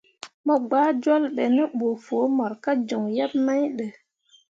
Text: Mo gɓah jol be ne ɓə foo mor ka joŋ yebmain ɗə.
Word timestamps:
Mo 0.45 0.53
gɓah 0.69 0.89
jol 1.03 1.23
be 1.35 1.43
ne 1.55 1.63
ɓə 1.77 1.87
foo 2.05 2.25
mor 2.37 2.53
ka 2.63 2.71
joŋ 2.87 3.03
yebmain 3.15 3.65
ɗə. 3.77 3.85